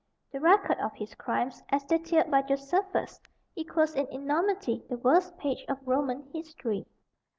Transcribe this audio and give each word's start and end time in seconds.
The 0.31 0.39
record 0.39 0.79
of 0.79 0.95
his 0.95 1.13
crimes, 1.13 1.61
as 1.69 1.83
detailed 1.83 2.31
by 2.31 2.41
Josephus, 2.41 3.21
equals 3.55 3.93
in 3.93 4.07
enormity 4.11 4.83
the 4.89 4.97
worst 4.97 5.37
page 5.37 5.63
of 5.69 5.77
Roman 5.87 6.27
history. 6.33 6.87